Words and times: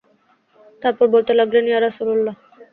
তারপর 0.81 1.05
বলতে 1.15 1.31
লাগলেন, 1.39 1.63
ইয়া 1.67 1.79
রাসূলাল্লাহ! 1.81 2.35